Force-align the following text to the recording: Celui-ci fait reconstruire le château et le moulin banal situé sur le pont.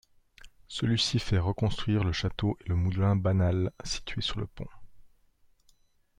Celui-ci 0.67 1.19
fait 1.19 1.37
reconstruire 1.37 2.03
le 2.03 2.11
château 2.11 2.57
et 2.65 2.69
le 2.69 2.73
moulin 2.75 3.15
banal 3.15 3.71
situé 3.83 4.21
sur 4.21 4.39
le 4.39 4.47
pont. 4.47 4.65